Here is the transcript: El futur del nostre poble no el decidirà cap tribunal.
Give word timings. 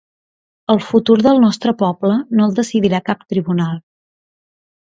El 0.75 0.79
futur 0.85 1.17
del 1.27 1.43
nostre 1.43 1.75
poble 1.83 2.17
no 2.39 2.49
el 2.49 2.57
decidirà 2.63 3.05
cap 3.11 3.23
tribunal. 3.35 3.81